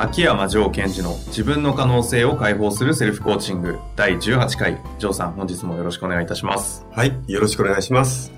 [0.00, 4.80] 秋山城賢治の自分の可能性を解放するセルフコーチング第18回。
[4.98, 6.86] 城さん、本日もよろしくお願いいたします。
[6.92, 8.32] はい、よろしくお願いします。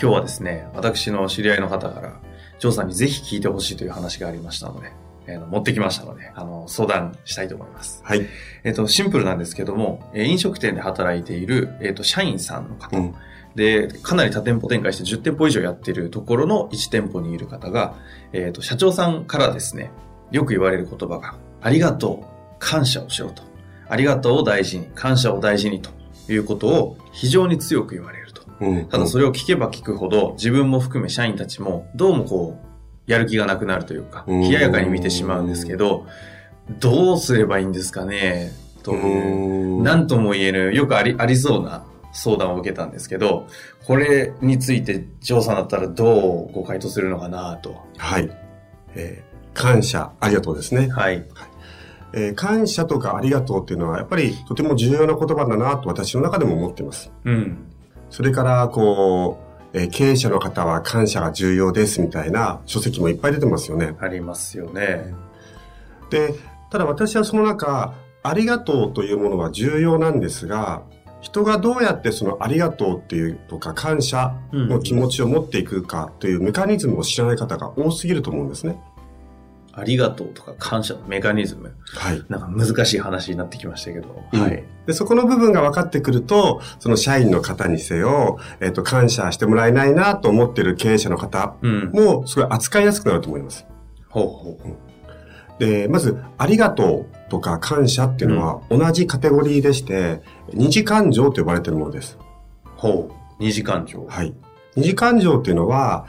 [0.00, 2.18] 今日はですね、私の知り合いの方から、
[2.58, 4.90] 城さんにぜひ聞いてほしいという話がありましたので、
[5.26, 8.00] えー持ってきましたので、あの、相談したいと思います。
[8.02, 8.26] はい。
[8.64, 13.14] えっ、と、シンプルなんですけども、えー飲食店で働いている、えっ、と、社員さんの方、うん。
[13.54, 17.96] で、かなり多店舗展開して10店舗以上やってるところの1店舗にいる方が、
[18.32, 19.90] えっ、と、社長さんからですね、
[20.32, 22.26] よく言われる言葉が、ありがとう、
[22.58, 23.42] 感謝をしろと。
[23.88, 25.90] ありがとうを大事に、感謝を大事にと
[26.28, 28.42] いうことを非常に強く言われると。
[28.60, 28.86] うん。
[28.86, 32.58] ただそれを聞けば聞くほど、自分も含め社員たちも、どうもこ
[33.06, 36.06] う、やる気がなくなるというか、うん冷ややかに見てしまうんですけど、
[36.80, 38.52] どうすればいいんですかね、
[38.82, 39.76] という。
[39.76, 43.48] うんなんとも言える、よくあり、ありそうな相談を受けたんですけど、
[43.84, 47.82] これについて、ジョーさんだったらどうご回答するのかなと。
[47.98, 48.30] はい。
[48.94, 50.88] えー感謝、ありがとうですね。
[50.88, 51.24] はい。
[52.14, 57.10] えー感謝とかありがとうっていうのは、やっぱりとても重要な言葉だなと私の中でも思っています。
[57.24, 57.58] うん。
[58.10, 59.38] それから、こ
[59.74, 63.96] う、えー経営者の方は感謝が重要ですみたいな書籍もいっぱい出てますよね。
[64.00, 65.14] ありますよね。
[66.10, 66.34] で、
[66.70, 70.82] ただ私はその中、ありがとうというものは重要なんですが、
[71.22, 78.76] 人がどうやってそのありがとうっていうとか感謝の気持ちを持っていくかというメカニズムを知らない方が多すぎると思うんですね。
[79.74, 81.74] ありがとうとか感謝のメカニズム。
[81.94, 82.22] はい。
[82.28, 84.22] なんか難しい話になってきましたけど。
[84.32, 84.64] うんはい。
[84.86, 91.90] で、そこの部分が分かってくると、その社員の方にせよ、えっ、と、感謝してもらえないなと思ってる経営者の方うん。
[91.92, 93.66] も、すごい扱いやすくなると思います。
[94.08, 94.92] ほうほう。
[95.58, 100.20] で、まず、ありがとうとか感謝っていうのは同じカテゴリーでして、
[100.52, 102.18] 二次感情と呼ばれているものです。
[102.76, 103.14] ほう。
[103.38, 104.04] 二次感情。
[104.06, 104.34] はい。
[104.76, 106.06] 二次感情っていうのは、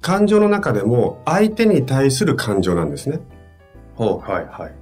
[0.00, 3.20] 感情の中でも相手に対する感情なんですね。
[3.94, 4.30] ほう。
[4.30, 4.74] はいはい。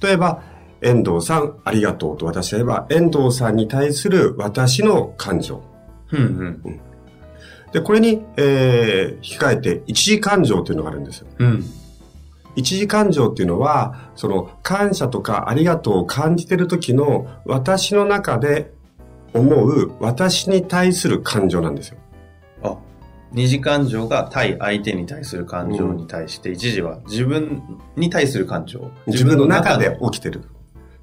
[0.00, 0.42] 例えば、
[0.80, 5.62] 遠藤さんありがとうと私は言えば、遠藤さんに対する私の感情。
[6.12, 6.80] うんうん。
[7.72, 11.26] で、これに、えー、控えて一次感情というのがあるんですよ。
[11.38, 11.64] うん。
[12.54, 18.72] 一次感情っていうのは、その感謝とかありがとうを感じてる時の私の中で
[19.34, 21.98] 思う私に対する感情なんですよ。
[23.30, 27.62] あ、二次感情が対相手に対する感情に対して、一時は自分
[27.96, 28.90] に対する感情。
[29.06, 30.40] 自分の中での起きてる。
[30.40, 30.48] はい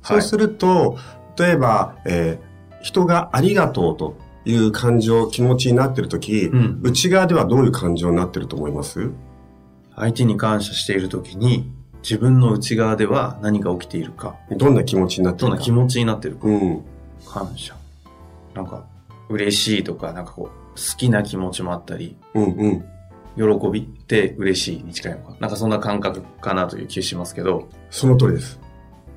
[0.04, 0.98] そうすると、
[1.40, 2.56] 例えば、えー
[2.86, 4.16] 人がありがとうと
[4.46, 9.10] いう感情、気持ちになってる時、うん内側ではどういう感情になってると思います？
[9.96, 11.72] 相手に感謝しているときに、
[12.04, 16.84] 自分の内側では何が起きているか、どんな気持ちになってるかどんな気持ちになっているか、うん。
[17.26, 17.74] 感謝。
[18.54, 18.84] なんか、
[19.30, 22.86] 嬉しいとか、なんかこう、好きな気持ちもあったり、うんうん。
[23.60, 25.36] 喜びって嬉しいに近いのか。
[25.40, 27.68] なんかそんな感覚かなという気しますけど。
[27.90, 28.60] その通りです。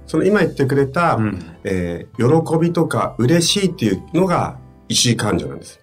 [0.07, 1.57] その今言ってくれた、うん。
[1.65, 4.59] えー喜びとか嬉しいっていうのが
[4.89, 5.81] 一時感情なんです。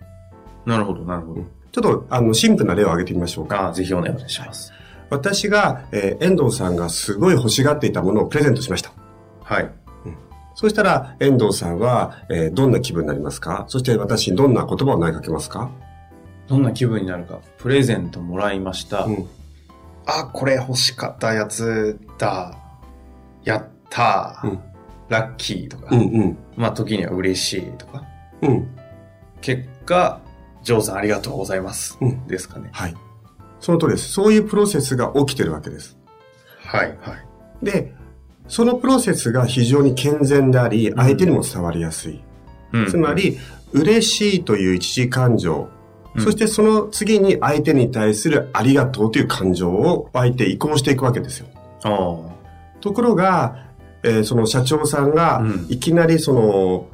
[0.66, 1.41] なるほど、なるほど。
[1.72, 3.62] ちょっとあのシンプルな例を挙げてみましょうか。
[3.62, 4.74] ああ、ぜひお願いします。
[5.09, 8.92] 私が、えー遠藤さんがすごい欲しがっていたものをプレゼントしました。
[9.44, 9.84] はい。
[10.56, 13.66] そしたら遠藤さんは、えーどんな気分になりますか？
[13.68, 15.70] そして私にどんな言葉を投げかけますか？
[16.48, 17.40] どんな気分になるか。
[17.58, 19.04] プレゼントもらいました。
[19.04, 19.28] うん。
[20.06, 22.57] あ、これ欲しかったやつだ。
[23.44, 24.50] やったー。
[24.50, 24.60] うん
[25.07, 25.90] ラッキーとか。
[25.92, 26.38] うんうん。
[26.56, 28.04] まあ時には嬉しいとか。
[28.42, 28.68] うん。
[29.40, 30.19] 結果、
[30.63, 31.96] ジョーさんありがとうございます。
[32.01, 32.69] うんですかね。
[32.72, 32.96] はい。
[33.60, 34.12] その通りです。
[34.12, 35.96] そういうプロセスが起きてるわけです。
[36.58, 37.16] はい、は
[37.62, 37.66] い。
[37.66, 37.94] で、
[38.47, 42.21] そのプロセスが非常に健全であり、相手にも伝わりやすい。
[42.74, 43.38] うんつま、り、
[43.71, 45.69] 嬉しいという一時感情、
[46.15, 51.47] うんそしてその次に相手に対するありがとうという感情を相手移行していくわけですよ。
[52.80, 53.65] ところが、
[54.01, 56.88] えーその社長さんがうんいきなりその、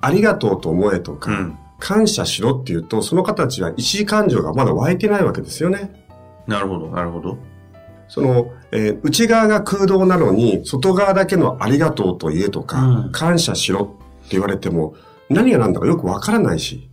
[0.00, 1.58] ありがとうと思えとか、うん。
[1.78, 6.04] 感謝しろっていうと、その方たちは一時感情がまだ湧いてないわけですよね。
[6.46, 7.38] なるほど、なるほど。
[8.08, 14.94] その、えー内側が空洞なのに、外側だけのありがとうと言えとか、うん感謝しろって言われても、
[15.28, 16.88] 何が何だかよくわからないし、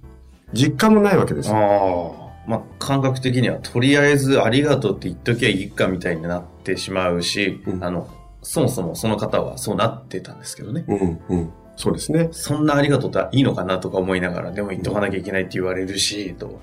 [0.53, 1.51] 実感もないわけです。
[1.51, 2.25] ああ。
[2.47, 8.07] まあ、感覚的には、とりあえずありがとうって言っときゃいいかみたいになってしまうし、うんあの、
[8.43, 10.85] そもそもその方はそうなってたんですけどね。
[10.87, 11.49] うん、うん。
[11.75, 12.29] そうですね。
[12.31, 16.59] そんなありがとうっていいのかなとか思いながら、でも言っとかなきゃいけないって言われるし、と。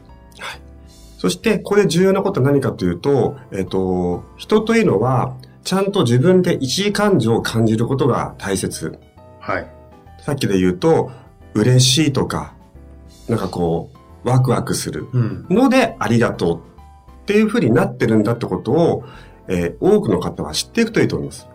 [1.22, 8.98] そして、これ重要なことは何かというと、えっ、と、人というのは、ちゃんと自分で一時感情を感じることが大切。
[9.38, 9.70] はい。
[10.18, 11.12] さっきで言うと、
[11.54, 12.54] 嬉しいとか、
[13.28, 13.92] なんかこ
[14.24, 15.46] う、ワクワクするうん。
[15.48, 19.04] のでありがとうっていうふうになってるんだってことを、
[19.46, 21.46] えー多くの方は知っていくといいと思います。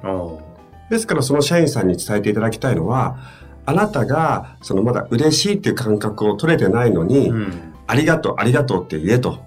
[0.89, 3.17] ですからその社員さんに伝えていただきたいのは、
[3.65, 7.73] あなたが、そのまだ嬉しいっていう感覚を取れてないのに、うん。
[7.85, 9.45] ありがとう、ありがとうって言えと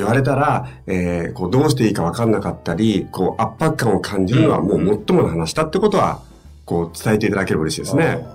[0.00, 6.22] 言われたら、えーこうどうしていいか分かんなかったり、こう圧迫感を感じるのはもう最もの話だってことは、
[6.64, 8.26] こう伝えていただければ嬉しいですね。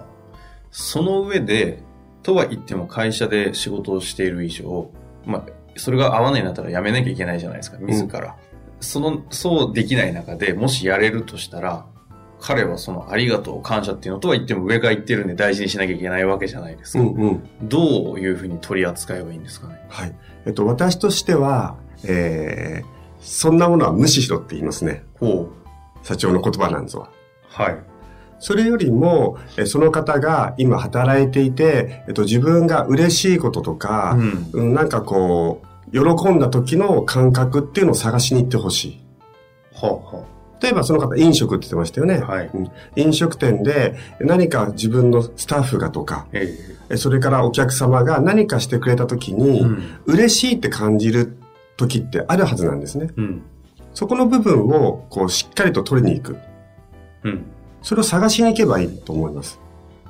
[0.72, 1.80] その上で、
[2.24, 4.90] とは言っても会社で仕事をしている以上、
[5.26, 8.36] まあ、それが合わないんだったら辞めなきゃいけないじゃないですか、自ら。
[8.80, 11.86] その、そうできない中で、もしやれるとしたら、
[12.48, 17.00] 彼はそのありがとう、感謝っていうのとは言っても上から言ってるんで大事にしなきゃいけないわけじゃないですか。
[17.00, 17.50] うんうん。
[17.64, 19.84] どういうふうに取り扱えばいいんですかね？
[19.90, 20.16] はい。
[20.46, 22.88] えっと、私としては、えー、
[23.20, 25.04] そんなものは無視しろって言いますね。
[25.20, 25.50] ほ
[26.04, 27.10] 社長の言葉なんぞは。
[27.60, 27.64] う。
[27.64, 27.78] はい。
[28.38, 34.50] それよりも、えその方が今働いていて、えっと、自分が嬉しいこととか、うん。
[34.54, 39.02] うん、なんかこう、喜んだ時の感覚っていうのを探しに行ってほしい。
[39.74, 40.35] はあ、は
[40.66, 42.20] 例えばその方飲食って言ってましたよね。
[42.20, 46.58] はいうん飲食店で何か自分のスタッフがとか、え
[46.90, 49.84] えそれからお客様が何かしてくれた時えに、うん。
[50.06, 51.38] 嬉しいって感じる
[51.78, 53.10] 時ってあるはずなんですね。
[53.16, 53.44] うん。
[53.94, 56.38] そこの部分をこうしっかりと取りに行く。
[57.24, 57.46] うん。
[57.82, 59.60] それを探しに行けばいいと思います。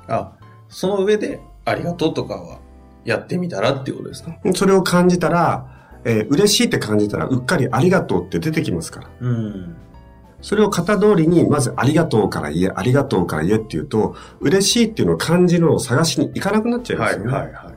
[0.08, 0.32] あ、
[0.68, 2.58] その上で、ありがとうとかは、
[3.04, 4.36] やってみたらっていうことですか？
[4.54, 5.66] それを感じたら、
[6.04, 9.10] えー嬉しいって感じたらうっかりありがとうって出てきますから。
[9.20, 9.76] うん。
[10.46, 17.32] それを型通りに、まずありがとうから言え、ありがとうから言えっていうと、嬉しいっていうのを感じるのを探しに行かなくなっちゃいまはいすよね。
[17.32, 17.72] はいは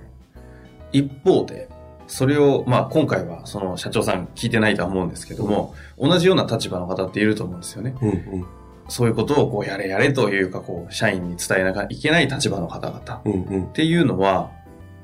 [0.93, 0.99] い。
[0.99, 1.67] 一方で、
[2.05, 7.95] それを、まあ今回はその社長さん聞いてないとは思うんですけども、同じような立場の方っていると思うんですよね。
[8.03, 8.45] うんうん。
[8.87, 13.63] そういうことをこうやれやれというか、こう、社員に伝えなきゃいけない立場の方々っうんうん。
[13.73, 14.51] ていうのは、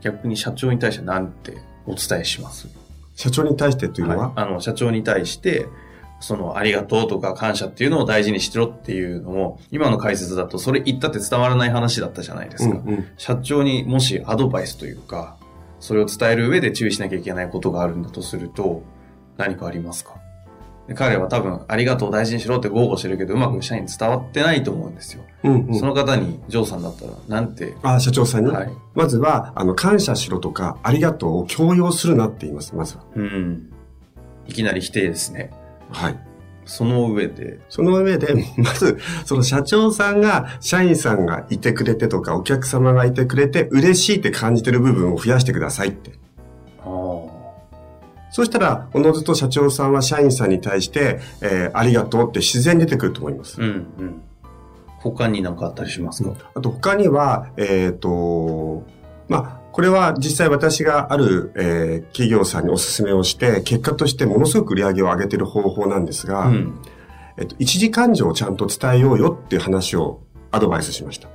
[0.02, 1.58] 逆に社長に対して何て
[1.88, 2.68] お伝えします？
[3.16, 5.66] 社長に対してというのは、はいあの、社長に対して、
[6.20, 12.78] その、ありがとうとか感謝っていうのを大事にしてろっていうのも、今の解説だとそれ言ったって伝わらない話だったじゃないですか。
[12.78, 15.38] うんうん社長にもしアドバイスというか、
[15.80, 18.84] それを伝える上で注意しなきゃいけないことがあるんだとすると、
[19.38, 20.16] 何かありますか？
[20.88, 25.24] で彼は多分、ありがとう大事にしろって豪語してるけど、うまく社員に伝わってないと思うんですよ。
[25.44, 28.70] うんうんその方に、ジョーさんだったら、なんて、あ、社長さんに、はい。
[28.94, 33.04] まずは、あの、感謝しろとか、ありがとうを強要するなって言います、まずは。
[33.16, 33.72] うん。
[34.48, 35.52] いきなり否定ですね。
[35.92, 36.20] はい。
[36.66, 46.12] その上で、その上で、 まず、その社長さんが、社員さんがいてくれてとか、お客様がいてくれて、嬉しいって感じてる部分を増やしてくださいって。
[46.80, 47.36] ああ。
[48.32, 53.62] そうしたら、おのずと社長さんは社員さんに対して、えーありがとうって自然に出てくると思います。
[53.62, 54.22] うん、うん。
[55.00, 58.84] 他に何かあったりしますか、あと他には、えっ、と、
[59.28, 66.80] まあ、これは実際私がある、えー企業さんにお勧めをして、結果としてものすごく売り上げを上げている方法なんですが、うん。
[67.36, 71.28] えっと、一時感情をちゃんと伝えようよっていう話をアドバイスしました。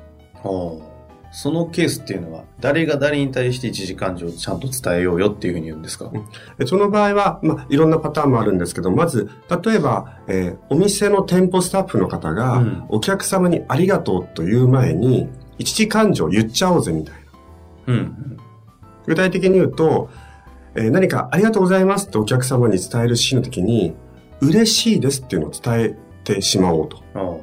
[1.32, 6.11] そのケースっていうのは、誰が誰に対して一時感情をちゃんと伝えようよっていうふうに言うんですか、
[6.59, 9.28] でその場合は、まあ、いろんなパターンもあるんですけど、まず、
[9.62, 15.28] 例えば、えーお店の店舗スタッフの方が、うんお客様にありがとうという前に、
[15.59, 17.19] 一時感情を言っちゃおうぜみたいな。
[17.90, 18.37] うん。
[19.06, 20.11] 具体的に言うと、
[20.75, 23.94] えー何かありがとうございますってお客様に伝えるシーンの時に、
[24.40, 27.02] 嬉しいですっていうのを伝えてしまおうと。
[27.14, 27.37] あ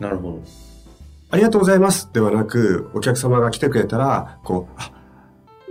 [0.00, 0.02] あ。
[0.02, 0.42] なるほど。
[1.30, 4.92] ありがとうございますではなく、お客様が来てくれたら、こう、あ、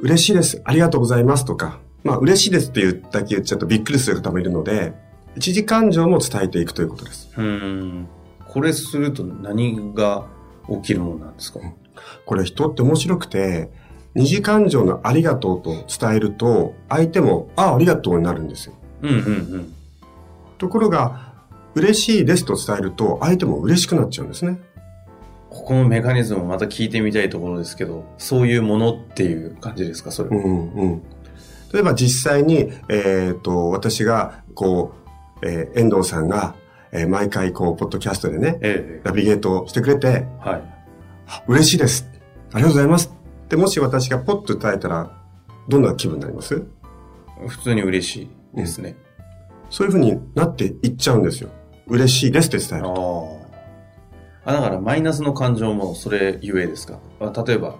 [0.02, 0.62] 嬉しいです。
[0.66, 4.94] ありがとうございますとか、まあ、嬉しいですって言うだけ言っちゃうとびっくりする方もいるので、
[5.38, 7.32] 一時感情も伝えていくということです。
[7.38, 8.08] うん。
[8.48, 10.28] これすると何が
[10.70, 11.60] 起きるものなんですか？
[12.25, 13.70] これ人って面白くて、
[14.15, 18.74] 二次感情のありがとうと伝えると、相手も、あ、ありがとうになるんですよ。
[19.01, 19.19] うんうんう
[19.57, 19.74] ん。
[20.57, 21.34] ところが、
[21.75, 24.60] 嬉しいですと伝えると、相手も嬉しくなっちゃうんですね。
[25.50, 30.38] ここのメカニズムをまた聞いてみたいところですけど、そういうものっていう感じですかそれは。
[30.38, 31.01] うんうん。
[31.74, 34.93] 例えば実際に、えっ、と、私が、こ
[35.41, 36.55] う、えー遠藤さんが、
[36.93, 40.62] えー毎回こう、ポッドキャストでね、えナビゲートしてくれて、えはい。
[41.27, 42.10] あ嬉しいです。
[42.53, 43.14] ありがとうございます。
[43.46, 45.12] って、もし私がポッと伝えたら、
[45.70, 46.64] どんな気分になります？
[47.48, 48.96] 普通に嬉しいですね。
[49.70, 51.50] そういうふうになっていっちゃうんですよ。
[51.88, 53.40] 嬉しいですって伝えるあと。
[54.46, 54.52] あ。
[54.52, 57.00] あ、だからマイナスの感情もそれゆえですか？
[57.20, 57.75] あ例えば、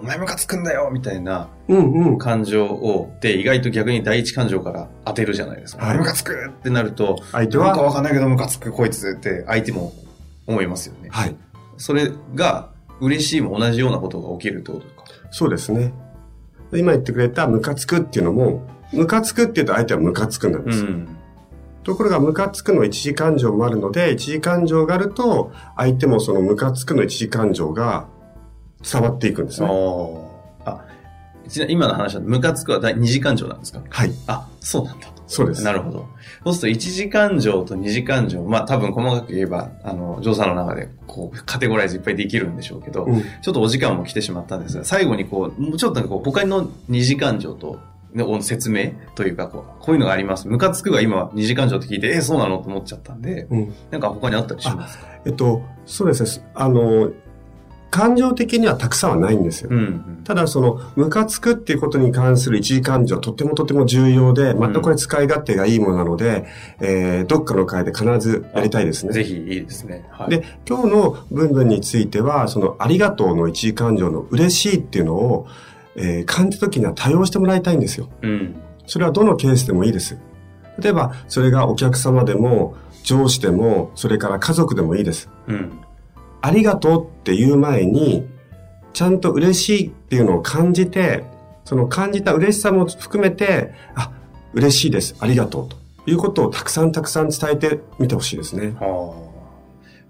[0.00, 2.18] お前ムカつくんだよみたいなうんうん。
[2.18, 5.84] 感情を、で、意外と逆に第一感情から当てるじゃないですか。
[5.84, 9.92] はいムカつくってなると、相手なんかは、わかんないけどムカつくこいつって相手も
[10.46, 11.08] 思いますよね。
[11.10, 11.36] はい。
[11.76, 14.97] それが嬉しいも同じようなことが起きるってことか。
[15.30, 15.92] そうですね。
[16.72, 18.62] 今言ってくれたムカつくっていうのも、
[18.92, 20.86] ムカつくって言うと相手はムカつくなんですよ。
[20.90, 21.08] ん。
[21.84, 28.08] ところがムカつくの一時感情もあるので、一時感情があると、相手もそのムカつくの一時感情が
[28.82, 30.27] 伝わっていくんですね。
[31.48, 33.82] ちな今の話は、ムカつくは第二次感情なんですか？
[33.88, 34.12] はい。
[34.26, 35.08] あ、そうなんだ。
[35.26, 35.62] そうです。
[35.62, 36.08] なるほど。
[36.44, 47.78] そうすると、一次感情と二次感情、まあ多分細かく言えば、あの、ジョーさんの中で、こう、カテゴライズいっぱいできるんでしょうけど、うんちょっとお時間も来てしまったんですが、最後にこう、もうちょっとなんかこう、他の二次感情と、
[48.14, 50.48] の説明というか、こう、こういうのがあります。
[50.48, 52.56] ムカつくが今、二次感情って聞いて、えーそうなの？
[52.56, 53.74] と思っちゃったんで、うん。
[53.90, 55.06] なんか他にあったりしますか？
[55.26, 56.50] えっと、そうですね。
[56.54, 57.10] あの、
[57.90, 59.70] 感情的にはたくさんはないんですよ。
[59.70, 60.20] うんうん。
[60.24, 66.46] ただその、ムカつくっていうことに関する一時感情はとてもとても重要で、またこれ使い勝手がいいものなので、
[66.80, 69.12] えー、どっかの回で必ずやりたいですね。
[69.12, 70.06] ぜひいいですね。
[70.10, 70.30] はい。
[70.30, 75.46] で、今日の文文については、その、ありがとうの一時感情の嬉しいっていうのを、
[75.96, 78.08] えー感じた時には多用してもらいたいんですよ。
[78.22, 78.54] うん。
[78.86, 80.18] それはどのケースでもいいです。
[80.78, 85.30] 例えば、それがお客様でも、上司でも、それから家族でもいいです。
[85.46, 85.80] うん。
[86.48, 88.26] ありがとうっていう前に、
[88.94, 91.24] ちゃんと嬉しいっていうのを感じて、
[91.66, 94.10] その感じた嬉しさも含めて、あ、
[94.54, 95.14] 嬉しいです。
[95.20, 95.76] ありがとうと
[96.10, 98.74] いうことをたくさんたくさん伝えてみてほしいですね。
[98.80, 99.14] は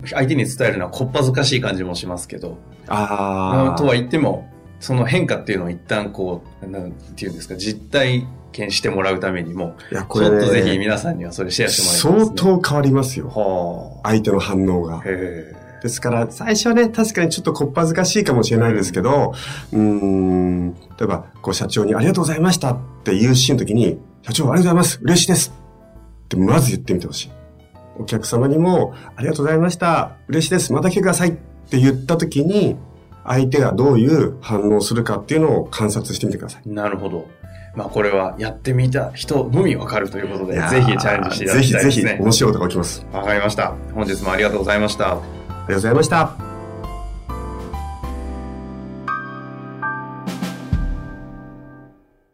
[0.04, 0.06] あ。
[0.10, 12.34] 相手に伝えるのはこっぱずかしい感じもしますけど、あとは言っても、その変化っていうのを一旦こう、なんていうんですか、実体験してもらうためにも、いや、ちこれ、ね、ょっとぜひ皆さんにはそれシェアしてもらいたいね。
[12.36, 13.26] 当変わりますよ。
[13.26, 15.02] は相手の反応があ。。
[15.04, 19.34] へですから、最初はね、確かにちょっとこっぱずかしいかもしれないですけど、
[19.72, 25.52] うーん、例えば、こう、社長にありがとうございましたっていうシーンの時に、社長ありがとうございます嬉しいです
[26.24, 27.30] ってまず言ってみてほしい。
[27.98, 31.32] お客様にも、ありがとうございました嬉しいですまた来てくださいっ
[31.70, 32.76] て言った時に、
[33.24, 36.62] 相手がどういう反応をするかっていうのを観察してみてください。
[36.66, 36.70] え。
[36.70, 37.26] なるほど。
[37.74, 42.22] まあこれはやってみた人のみわかるということで、ぜひチャレンジしていただきたいですねぜひぜひ、。
[42.22, 43.06] 面白いことが起きます。
[43.12, 43.74] わかりました。
[43.94, 45.37] 本日もありがとうございました。
[45.68, 46.47] ありがとうございました。